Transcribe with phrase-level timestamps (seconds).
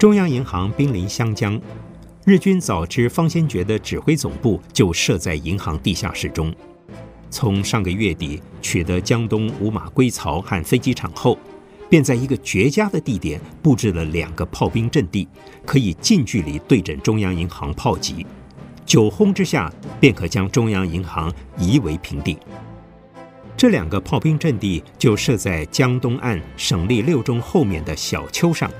[0.00, 1.60] 中央银行濒临湘江，
[2.24, 6.50] 日军早知方先觉的指挥总部就设在银行地下室中。
[7.28, 11.38] 从上个月底取得江东五马归槽和飞机场后，
[11.90, 15.28] 便在一个绝佳的地点布置了两个炮兵阵地，
[15.66, 18.26] 可以近距离对准中央银行炮击，
[18.86, 22.38] 九轰之下便可将中央银行夷为平地。
[23.54, 28.70] 这两个炮兵阵地就设在江东岸省立六中后面的小丘上。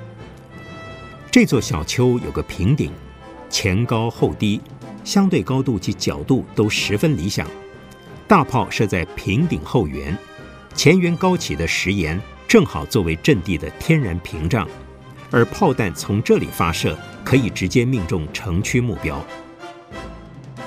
[1.31, 2.91] 这座小丘有个平顶，
[3.49, 4.61] 前高后低，
[5.05, 7.47] 相对高度及角度都十分理想。
[8.27, 10.17] 大炮设在平顶后缘，
[10.75, 14.67] 前缘高起的石岩正好作为阵地的天然屏障，
[15.31, 19.25] 而炮弹从这里发射，可以直接命中城区目标。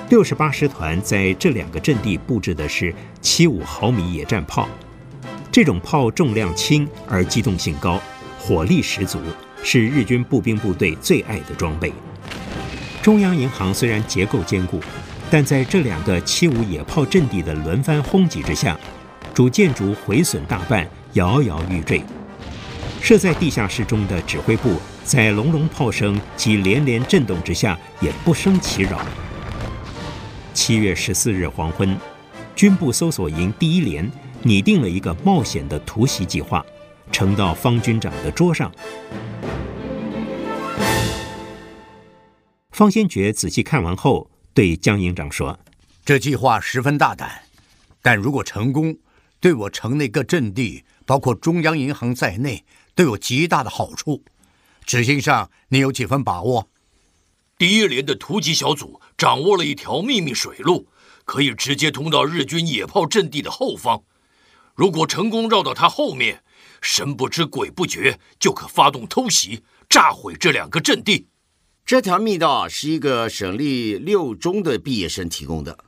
[0.08, 4.66] 六十八师团在这两个阵地布置的是七五毫米野战炮，
[5.52, 8.00] 这种炮重量轻而机动性高，
[8.38, 9.18] 火力十足。
[9.64, 11.92] 是日军步兵部队最爱的装备。
[13.02, 14.80] 中央银行虽然结构坚固，
[15.30, 18.78] 但在这两个七五野炮阵地的轮番轰击之下，
[19.32, 22.02] 主建筑毁损大半，摇摇欲坠。
[23.00, 29.00] 设在地下室中的指挥部，在隆隆炮声及连连震动之下，也不生其扰。
[30.54, 31.94] 七月十四日黄昏，
[32.54, 34.10] 军部搜索营第一连
[34.42, 36.64] 拟定了一个冒险的突袭计划，
[37.12, 38.72] 呈到方军长的桌上。
[42.74, 45.60] 方先觉仔细看完后，对江营长说
[46.04, 47.44] ：“这计划十分大胆，
[48.02, 48.98] 但如果成功，
[49.38, 52.64] 对我城内各阵地，包括中央银行在内，
[52.96, 54.24] 都有极大的好处。
[54.84, 56.68] 执行上，你有几分把握？”
[57.56, 60.88] 第一连的突击小组掌握了一条秘密水路，
[61.24, 64.02] 可以直接通到日军野炮阵地的后方。
[64.74, 66.42] 如果成功绕到他后面，
[66.82, 71.28] 神不知鬼不觉，就可发动偷袭，炸毁这两个阵地。
[71.86, 75.84] 这条密道是一个省立六中的毕业生提供的。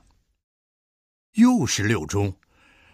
[1.33, 2.35] 又是六中，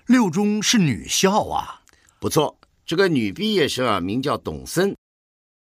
[0.06, 1.82] 六中是女校啊。
[2.22, 4.96] 不错，这个女毕业生啊，名叫董森。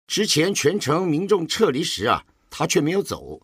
[0.06, 3.40] 之前全城民众撤离时啊，她却没有走。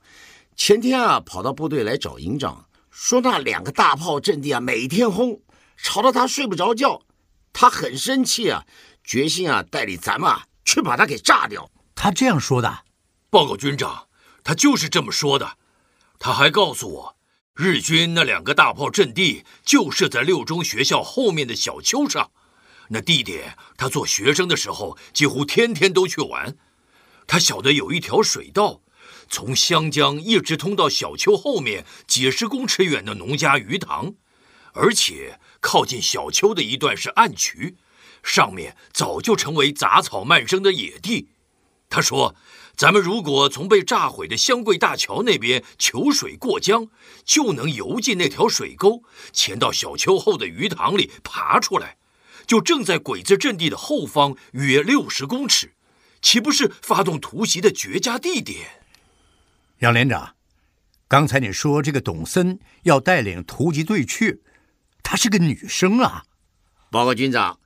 [0.54, 5.42] 前天啊，跑到部队来找营长，说那两个大炮阵地啊，每天轰，
[5.76, 7.03] 吵得他睡不着觉。
[7.53, 8.64] 他很生气啊，
[9.03, 11.69] 决心啊，带领咱们啊，去把它给炸掉。
[11.97, 12.84] 他这样说的。
[13.30, 14.08] 报告军长，
[14.42, 15.58] 他就是这么说的。
[16.18, 17.16] 他还告诉我，
[17.54, 22.30] 日军那两个大炮阵地就设在六中学校后面的小丘上。
[22.88, 26.56] 那地点，他做学生的时候几乎天天都去玩。
[27.26, 28.80] 他晓得有一条水道，
[29.28, 34.14] 从湘江一直通到小丘后面几十公尺远的农家鱼塘，
[34.72, 37.76] 而且靠近小丘的一段是暗渠，
[38.22, 41.28] 上面早就成为杂草漫生的野地。
[41.90, 42.34] 他说。
[42.78, 46.86] 咱们如果从被炸毁的湘桂大桥那边求水过江，
[47.24, 49.02] 就能游进那条水沟，
[49.32, 51.96] 潜到小丘后的鱼塘里爬出来，
[52.46, 55.74] 就正在鬼子阵地的后方约六十公尺，
[56.22, 58.84] 岂不是发动突袭的绝佳地点？
[59.80, 60.36] 杨连长，
[61.08, 64.40] 刚才你说这个董森要带领突击队去，
[65.02, 66.22] 她是个女生啊？
[66.92, 67.58] 报告军长，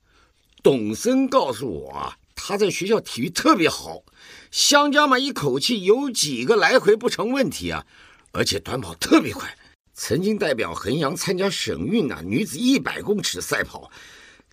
[0.63, 4.03] 董森告诉我啊，她在学校体育特别好。
[4.51, 7.87] 湘江嘛，一口气有几个来回不成问题啊，
[8.33, 9.57] 而且短跑特别快，
[9.95, 13.91] 曾经代表衡阳参加省运啊女子一百公尺赛跑。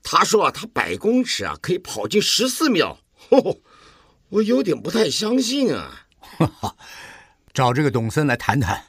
[0.01, 3.57] 他说啊，他百公尺啊可以跑进十四秒，呵呵，
[4.29, 6.07] 我有点不太相信啊。
[6.21, 6.75] 哈哈，
[7.53, 8.85] 找这个董森来谈谈，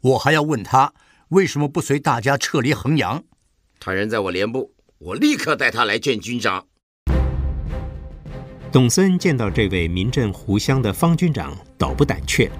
[0.00, 0.92] 我还要问他
[1.28, 3.22] 为什么不随大家撤离衡阳。
[3.78, 6.66] 他人在我连部，我立刻带他来见军长。
[8.70, 12.50] 董森见到这位名震湖湘的方军长，倒不胆怯，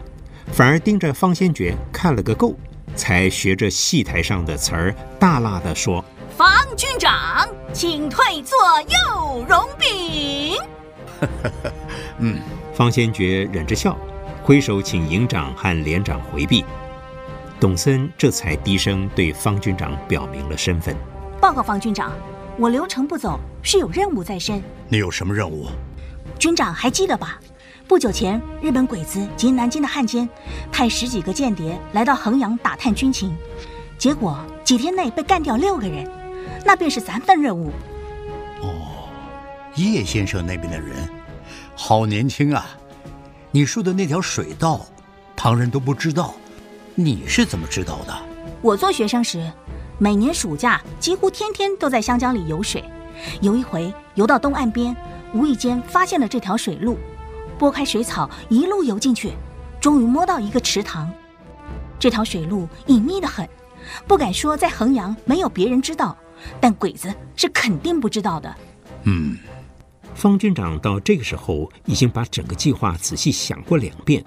[0.50, 2.56] 反而盯着方先觉看了个够，
[2.96, 6.02] 才学着戏台上的词儿，大辣地说
[6.34, 10.56] ：“方军长，请退座右容禀。”
[12.20, 12.40] 嗯，
[12.72, 13.94] 方先觉忍着笑，
[14.42, 16.64] 挥手请营长和连长回避。
[17.60, 20.96] 董森这才低声对方军长表明了身份
[21.38, 22.12] ：“报告方军长，
[22.56, 24.62] 我刘成不走，是有任务在身。
[24.88, 25.66] 你有什么任务？”
[26.38, 27.38] 军长还记得吧？
[27.86, 30.28] 不久前，日本鬼子及南京的汉奸
[30.70, 33.34] 派十几个间谍来到衡阳打探军情，
[33.96, 36.06] 结果几天内被干掉六个人，
[36.66, 37.70] 那便是咱份任务。
[38.60, 39.08] 哦，
[39.74, 41.08] 叶先生那边的人，
[41.74, 42.66] 好年轻啊！
[43.50, 44.84] 你说的那条水道，
[45.34, 46.34] 旁人都不知道，
[46.94, 48.14] 你是怎么知道的？
[48.60, 49.50] 我做学生时，
[49.96, 52.84] 每年暑假几乎天天都在湘江里游水，
[53.40, 54.94] 有一回游到东岸边。
[55.34, 56.98] 无意间发现了这条水路，
[57.58, 59.32] 拨开水草，一路游进去，
[59.80, 61.10] 终于摸到一个池塘。
[61.98, 63.48] 这条水路隐秘的很，
[64.06, 66.16] 不敢说在衡阳没有别人知道，
[66.60, 68.54] 但鬼子是肯定不知道的。
[69.04, 69.36] 嗯，
[70.14, 74.24] 方军长到这个时候已经把整个计划仔细想过两遍，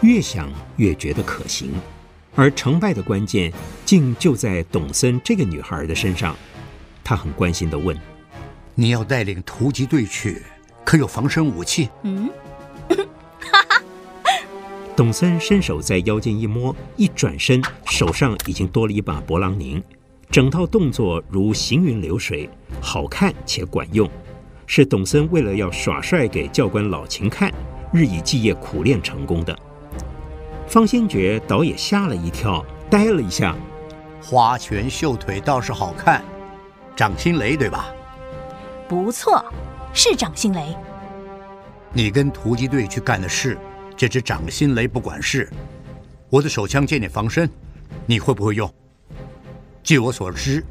[0.00, 1.72] 越想越觉得可行，
[2.34, 3.52] 而成败的关键
[3.84, 6.36] 竟就在董森这个女孩的身上。
[7.04, 7.98] 他很关心地问
[8.74, 10.42] ：“你要带领突击队去，
[10.84, 12.30] 可有防身武器？”嗯。
[12.88, 13.82] 哈 哈
[14.94, 19.82] 董森伸手在腰间一摸，一转身，手上已经多了一把勃朗宁，
[20.30, 22.48] 整套动作如行云流水，
[22.80, 24.08] 好看且管用，
[24.66, 27.52] 是董森为了要耍帅给教官老秦看，
[27.92, 29.58] 日以继夜苦练成功的。
[30.68, 33.56] 方先觉倒也吓了一跳，呆了一下，
[34.22, 36.22] 花拳绣腿倒是好看，
[36.94, 37.92] 掌心雷对吧？
[38.92, 39.42] 不错，
[39.94, 40.76] 是掌心雷。
[41.94, 43.56] 你跟突击队去干的事。
[43.96, 45.48] 这支掌心雷不管事，
[46.28, 47.48] 我的手枪借你防身，
[48.04, 48.70] 你会不会用？
[49.82, 50.62] 据我所知，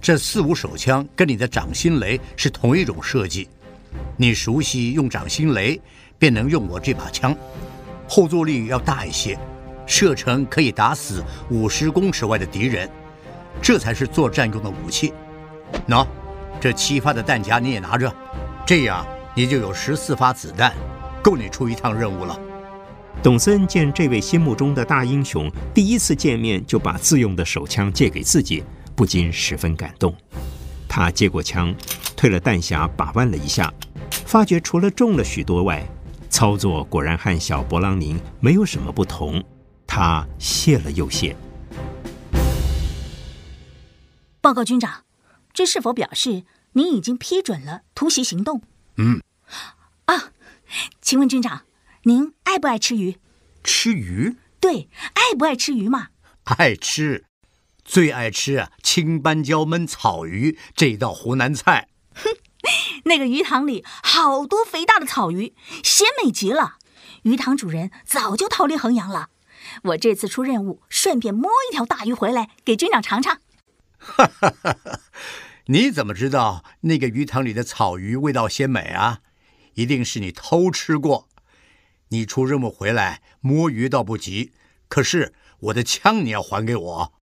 [0.00, 3.48] 这四五手枪跟你的掌心雷是同一种设计，
[4.16, 5.80] 你熟悉用掌心雷，
[6.16, 7.36] 便能用我这把枪，
[8.08, 9.36] 后坐力要大一些，
[9.84, 12.88] 射程可以打死五十公尺外的敌人，
[13.60, 15.12] 这才是作战用的武器。
[15.88, 16.06] 喏，
[16.60, 18.12] 这七发的弹夹你也拿着，
[18.66, 20.72] 这样你就有十四发子弹，
[21.22, 22.38] 够你出一趟任务了。
[23.22, 28.62] 董森见这位心目中的大英雄第一次见面就把自用的手枪借给自己，
[28.96, 30.14] 不禁十分感动。
[30.88, 31.74] 他接过枪，
[32.16, 33.72] 退了弹匣，把玩了一下，
[34.10, 35.84] 发觉除了重了许多外，
[36.28, 39.42] 操作果然和小勃朗宁没有什么不同。
[39.86, 41.36] 他谢了又谢。
[44.40, 45.04] 报告军长，
[45.54, 48.60] 这是否表示您已经批准了突袭行动？
[48.96, 49.22] 嗯。
[50.06, 50.32] 啊，
[51.00, 51.62] 请问军长。
[52.02, 53.16] 您爱不爱吃鱼？
[53.62, 54.36] 吃鱼？
[54.60, 56.08] 对，爱不爱吃鱼嘛？
[56.44, 57.24] 爱吃，
[57.82, 58.70] 最爱吃啊！
[58.82, 61.88] 青斑椒焖草鱼这道湖南菜。
[62.14, 62.36] 哼，
[63.04, 66.78] 那个鱼塘里好多肥大的草鱼，鲜美极了。
[67.22, 69.30] 鱼塘主人早就逃离衡阳了。
[69.84, 73.38] 我这次出任务，顺便摸一条大鱼回来给军长尝尝。
[73.98, 75.00] 哈哈哈哈！
[75.66, 79.20] 你怎么知道那个鱼塘里的草鱼味道鲜美啊？
[79.74, 81.28] 一定是你偷吃过。
[82.08, 84.52] 你出任务回来摸鱼倒不急，
[84.88, 87.12] 可是我的枪你要还给我。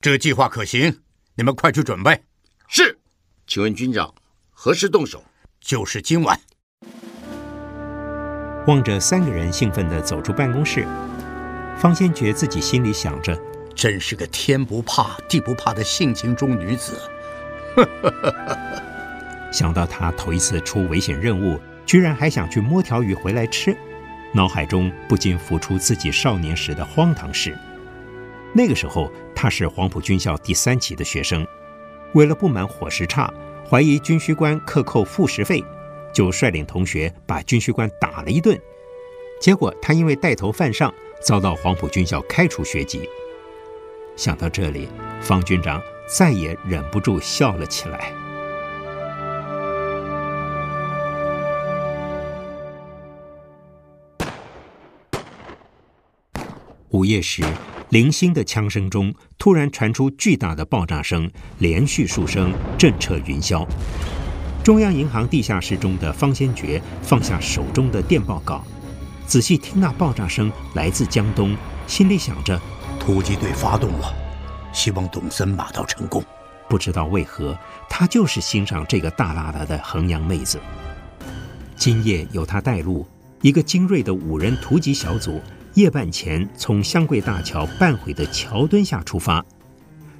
[0.00, 1.02] 这个计划可行，
[1.36, 2.24] 你们快去准备。
[2.66, 2.98] 是，
[3.46, 4.14] 请问军长
[4.50, 5.24] 何时动手？
[5.60, 6.40] 就是今晚。
[8.66, 10.86] 望着三个人兴奋地走出办公室，
[11.78, 13.40] 方先觉自己心里想着：
[13.74, 16.98] 真是个天不怕地不怕的性情中女子。
[19.52, 23.76] 想到她头一次出危险任务，居然还想去摸条鱼回来吃。
[24.34, 27.56] 脑海中不禁浮出自己少年时的荒唐事。
[28.54, 31.46] 那个时候，他是黄埔军校第三期的学生，
[32.14, 33.32] 为了不满伙食差，
[33.68, 35.62] 怀疑军需官克扣副食费，
[36.14, 38.58] 就率领同学把军需官打了一顿。
[39.40, 40.92] 结果他因为带头犯上，
[41.22, 43.08] 遭到黄埔军校开除学籍。
[44.16, 44.88] 想到这里，
[45.20, 48.12] 方军长再也忍不住笑了起来。
[56.90, 57.42] 午夜时，
[57.88, 63.66] 零星的枪声中，突然传出巨大的爆炸声，连续数声震彻云霄。
[64.62, 68.62] 中央银行地下室中的方先觉放下手中的电报稿，
[69.26, 72.60] 仔细听那爆炸声来自江东，心里想着：
[73.04, 74.14] 突击队发动了，
[74.72, 76.22] 希望董森马到成功。
[76.68, 77.58] 不知道为何，
[77.90, 80.60] 他就是欣赏这个大剌剌的衡阳妹子。
[81.74, 83.04] 今夜由他带路，
[83.40, 85.42] 一个精锐的五人突击小组。
[85.74, 89.44] 夜半前从湘桂大桥半毁的桥墩下出发，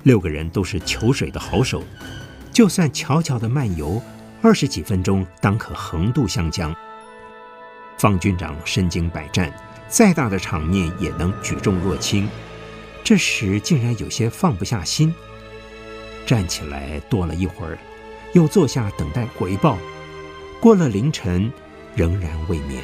[0.03, 1.85] 六个人都是求水的好手，
[2.51, 4.03] 就算悄悄的漫游，
[4.43, 6.75] 二十几分钟当可横渡湘江。
[7.97, 9.53] 方军长身经百战，
[9.87, 12.29] 再大的场面也能举重若轻，
[13.05, 15.13] 这时竟然有些放不下心，
[16.25, 17.79] 站起来踱了一会儿，
[18.33, 19.77] 又坐下等待回报。
[20.61, 21.53] 过了凌晨，
[21.97, 22.83] 仍然未眠。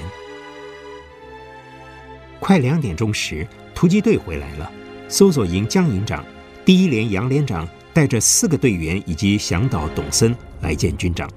[2.40, 4.70] 快两点钟时，突击队回来了。
[5.08, 6.24] 搜索营江营长、
[6.64, 11.30] 第一连杨连长带着四个队员以及向导董森来见军长。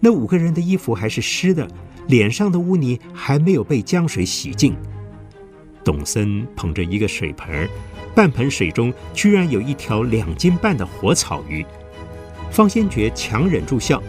[0.00, 1.68] 那五个人的衣服还是湿的，
[2.08, 4.76] 脸上的污泥还没有被江水洗净。
[5.84, 7.68] 董森捧着一个水盆儿，
[8.18, 11.64] 半盆水中居然有一条两斤半的活草鱼。
[12.50, 14.02] 方先觉强忍住笑，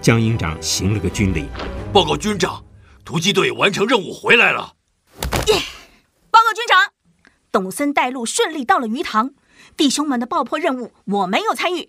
[0.00, 1.48] 江营长行了个军礼
[1.92, 2.64] ：“报告军长。”
[3.04, 4.74] 突击队完成任务回来了。
[5.48, 5.54] 耶！
[6.30, 6.92] 报告军长，
[7.50, 9.32] 董森带路顺利到了鱼塘。
[9.76, 11.88] 弟兄们的爆破任务我没有参与。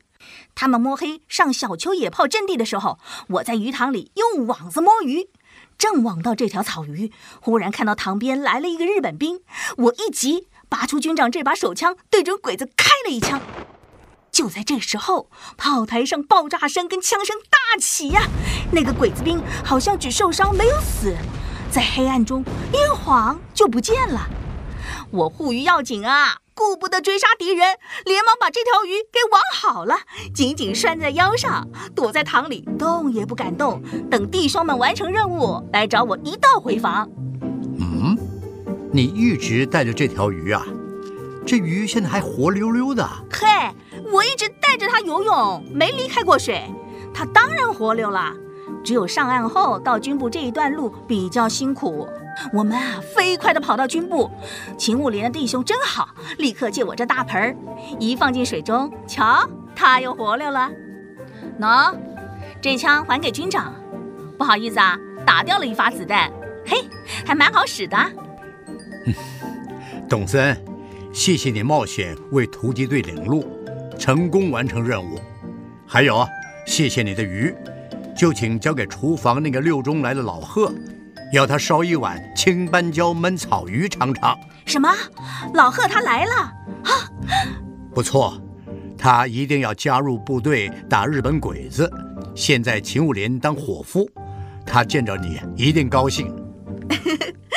[0.55, 2.97] 他们摸黑上小丘野炮阵地的时候，
[3.27, 5.29] 我在鱼塘里用网子摸鱼。
[5.77, 9.41] 正网到这条草鱼，忽然看到塘边来了一个日本兵，
[9.77, 13.41] 我一急，拔出军长这把手枪，对准鬼子开了一枪。
[14.31, 18.21] 就在这时候，炮台上爆炸声跟枪声大起呀！
[18.71, 21.15] 那个鬼子兵好像只受伤没有死，
[21.71, 24.29] 在黑暗中一晃就不见了。
[25.11, 29.95] 我护鱼要紧啊，顾不得追杀敌人，连忙把这条鱼给网好了，
[30.33, 37.09] 紧紧拴在腰上，躲在塘里动也不敢动，等弟兄们完成任务来找我一道回房。
[38.91, 40.65] 你一直带着这条鱼啊？
[41.45, 43.07] 这鱼现在还活溜溜的。
[43.31, 43.47] 嘿，
[44.11, 46.63] 我一直带着它游泳，没离开过水，
[47.13, 48.33] 它当然活溜了。
[48.83, 52.07] 只有上岸后到军部这一段路比较辛苦。
[52.53, 54.29] 我们啊，飞快地跑到军部，
[54.77, 57.55] 勤务连的弟兄真好，立刻借我这大盆儿，
[57.99, 60.71] 一放进水中，瞧，它又活溜了。
[61.59, 61.93] 喏，
[62.61, 63.73] 这枪还给军长，
[64.37, 66.31] 不好意思啊，打掉了一发子弹，
[66.65, 66.85] 嘿，
[67.25, 67.97] 还蛮好使的。
[70.09, 70.57] 董森，
[71.13, 73.45] 谢谢你冒险为突击队领路，
[73.97, 75.19] 成功完成任务。
[75.85, 76.25] 还有，
[76.65, 77.53] 谢谢你的鱼，
[78.15, 80.73] 就请交给厨房那个六中来的老贺。
[81.31, 84.35] 要他烧一碗青斑椒焖草鱼尝尝。
[84.65, 84.89] 什么？
[85.53, 86.31] 老贺他来了？
[86.83, 86.91] 啊，
[87.93, 88.41] 不错，
[88.97, 91.91] 他一定要加入部队打日本鬼子。
[92.33, 94.09] 现在勤务连当伙夫，
[94.65, 96.33] 他见着你一定高兴。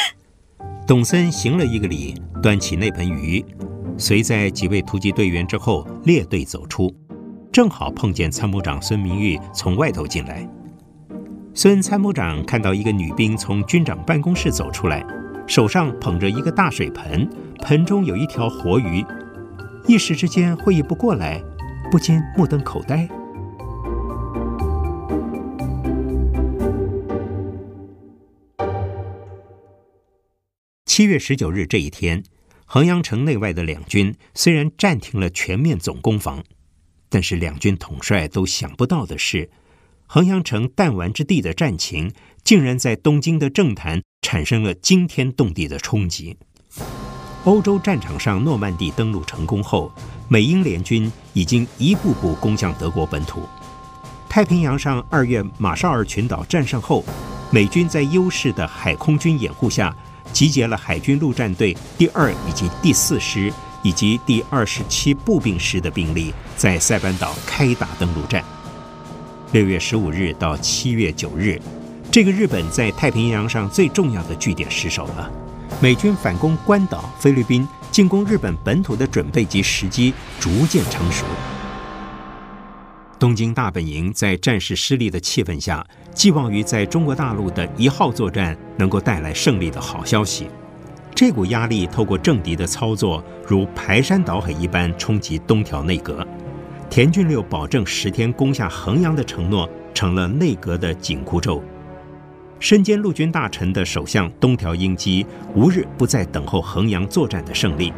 [0.84, 3.44] 董森行了一个礼，端起那盆鱼，
[3.96, 6.92] 随在几位突击队员之后列队走出，
[7.52, 10.46] 正好碰见参谋长孙明玉从外头进来。
[11.54, 15.06] 孙参谋长看到一个女兵从军长办公室走出来，
[15.46, 19.04] 手上捧着一个大水盆，盆中有一条活鱼，
[19.86, 21.40] 一时之间会意不过来，
[21.92, 23.08] 不禁目瞪口呆。
[30.94, 32.22] 七月十九日这一天，
[32.66, 36.44] 衡阳城内外的两军虽然暂停了全面总攻防，
[37.08, 39.48] 但是两军统帅都想不到的是。
[40.06, 42.12] 衡阳城弹丸之地的战情，
[42.44, 46.36] 竟然在东京的政坛产生了惊天动地的冲击。
[47.44, 49.90] 欧洲战场上，诺曼底登陆成功后，
[50.28, 53.48] 美英联军已经一步步攻向德国本土。
[54.28, 57.02] 太平洋上，二月马绍尔群岛战胜后，
[57.50, 59.96] 美军在优势的海空军掩护下，
[60.32, 68.42] 集结了海军陆战队第二以及第四师以及第二十七步兵师的兵力，在塞班岛开打登陆战。
[69.52, 71.60] 六月十五日到七月九日，
[72.10, 75.30] 这个日本在太平洋上最重要的据点失守了。
[75.80, 81.24] 美军反攻关岛、菲律宾、进攻日本本土的准备及时机逐渐成熟。
[83.22, 90.48] 东京大本营在战事失利的气氛下，寄望于在中国大陆的一号作战能够带来胜利的好消息。
[91.14, 96.26] 这股压力透过政敌的操作，如排山倒海一般冲击东条内阁。
[96.90, 101.62] 田俊六保证十天攻下衡阳的承诺成了内阁的紧箍咒。
[102.58, 105.24] 身兼陆军大臣的首相东条英机
[105.54, 107.92] 无日不在等候衡阳作战的胜利，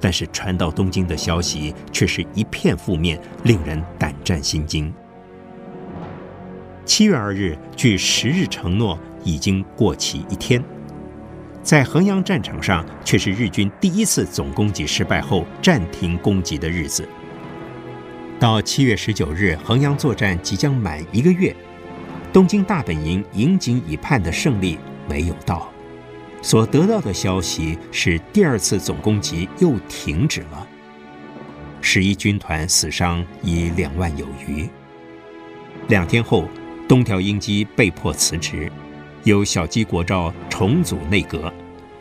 [0.00, 4.92] 但是传到东京的消息却是一片负面，令人胆战心惊。
[6.84, 10.62] 七月二日，距十日承诺已经过期一天，
[11.62, 17.06] 在衡阳战场上却是日军第一次总攻击失败后暂停攻击的日子。
[18.40, 21.54] 到七月十九日，衡阳作战即将满一个月，
[22.32, 24.78] 东京大本营引颈以盼的胜利
[25.08, 25.70] 没有到，
[26.40, 30.66] 所得到的消息是第二次总攻击又停止了，
[31.80, 34.68] 十一军团死伤已两万有余。
[35.88, 36.48] 两天后，
[36.86, 38.70] 东条英机被迫辞职，
[39.24, 41.52] 由小矶国昭重组内阁。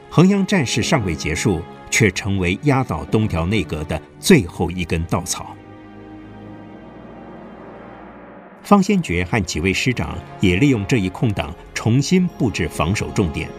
[0.10, 5.56] 衡阳战事尚未结束，却成为压倒东条内阁的最后一根稻草。
[8.62, 13.50] 方先觉和几位师长也利用这一空档，重新布置防守重点，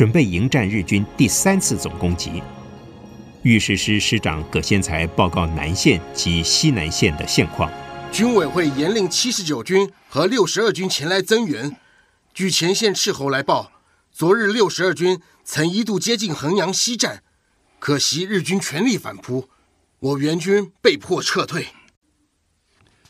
[0.00, 2.42] 准备迎战日军第三次总攻击。
[3.42, 7.70] 御史师师长葛先才报告南线及西南线的现况。
[8.10, 11.76] 军委会严令七十九军和六十二军前来增援。
[12.32, 13.72] 据前线斥候来报，
[14.10, 17.22] 昨日六十二军曾一度接近衡阳西站，
[17.78, 19.50] 可惜日军全力反扑，
[19.98, 21.66] 我援军被迫撤退。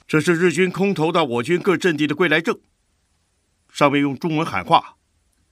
[0.09, 2.59] 这是日军空投到我军各阵地的归来证，
[3.73, 4.97] 上面用中文喊话：“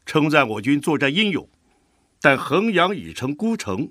[0.09, 1.47] 称赞我军作战英勇，
[2.23, 3.91] 但衡阳已成孤城，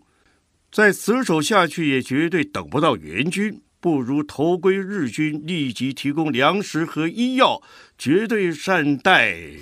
[0.72, 7.62] 再死守下去也绝对等不到援军，不如投归日军，立即提供粮食和医药，
[8.00, 9.28] 绝对善待。
[9.28, 9.54] 哎，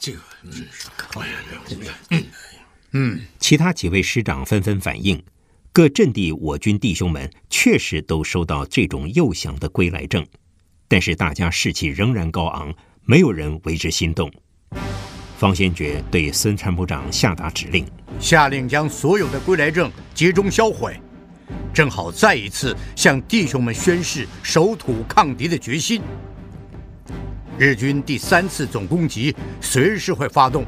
[0.00, 0.50] 这个，嗯，
[1.16, 1.34] 哎呀，
[2.08, 2.24] 嗯
[2.92, 5.22] 嗯，其他几位师长纷纷反映，
[5.70, 10.26] 各阵地我军弟兄们确实都收到这种诱降的归来证，
[10.88, 12.74] 但是大家士气仍然高昂，
[13.04, 14.32] 没有人为之心动。
[15.36, 17.84] 方先觉对孙参谋长下达指令，
[18.20, 20.96] 下令将所有的归来证集中销毁，
[21.72, 26.00] 正好再一次向弟兄们宣示守土抗敌的决心。
[27.58, 30.64] 日军第三次总攻击随时会发动，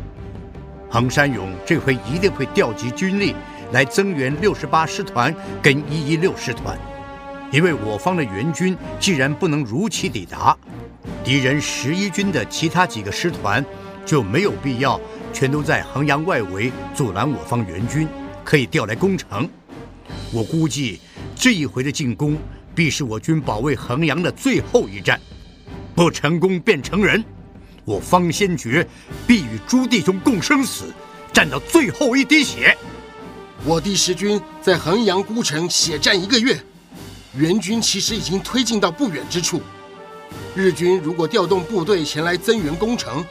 [0.91, 3.35] 横山勇这回一定会调集军力
[3.73, 6.77] 来增援六十八师团跟一一六师团，
[7.53, 10.57] 因为我方的援军既然不能如期抵达，
[11.25, 13.65] 敌人十一军的其他几个师团。
[14.07, 14.99] 就没有必要
[15.33, 18.09] 全都在衡阳外围阻拦我方援军，
[18.45, 19.47] 可以调来攻城。
[20.33, 21.01] 我估计
[21.35, 22.39] 这一回的进攻
[22.75, 25.21] 必是我军保卫衡阳的最后一战，
[25.95, 27.23] 不成功便成仁。
[27.85, 28.87] 我方先觉
[29.27, 30.85] 必与朱弟兄共生死，
[31.33, 32.77] 战到最后一滴血。
[33.65, 36.59] 我第十军在衡阳孤城血战一个月，
[37.37, 39.61] 援军其实已经推进到不远之处。
[40.55, 43.25] 日军如果调动部队前来增援攻城，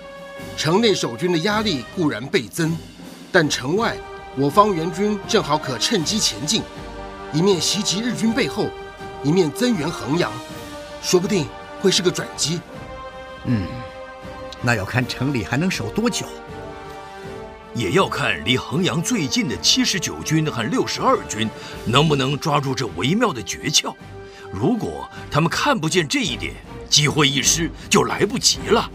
[0.57, 2.75] 城内守军的压力固然倍增，
[3.31, 3.95] 但城外
[4.37, 6.61] 我方援军正好可趁机前进，
[7.33, 8.69] 一面袭击日军背后，
[9.23, 10.31] 一面增援衡阳，
[11.01, 11.45] 说不定
[11.81, 12.59] 会是个转机。
[13.45, 13.67] 嗯，
[14.61, 16.25] 那要看城里还能守多久，
[17.73, 21.49] 也要看离衡阳最近的七十九军和六十二军
[21.85, 23.93] 能不能抓住这微妙的诀窍。
[24.51, 26.53] 如果他们看不见这一点，
[26.89, 28.89] 机会一失就来不及了。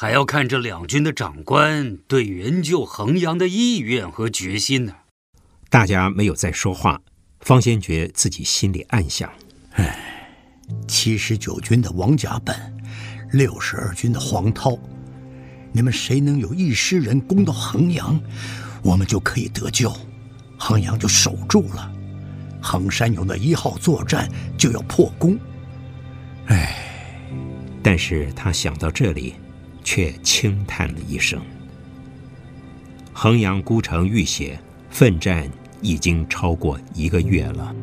[0.00, 4.94] 还要看这两军的长官对援救衡阳的意愿和决心呢。
[5.68, 7.02] 大家没有再说话，
[7.40, 9.30] 方先觉自己心里暗想：
[9.72, 9.94] 哎，
[10.88, 12.56] 七十九军的王甲本，
[13.32, 14.78] 六十二军的黄涛，
[15.70, 18.18] 你们谁能有一师人攻到衡阳，
[18.82, 19.94] 我们就可以得救，
[20.56, 21.92] 衡阳就守住了，
[22.62, 25.38] 衡山勇的一号作战就要破功。
[26.46, 26.74] 哎，
[27.82, 29.34] 但是他想到这里。
[29.92, 31.42] 却轻叹了一声。
[33.12, 34.56] 衡阳孤城浴血，
[34.88, 35.50] 奋战
[35.82, 37.74] 已经超过一个月了。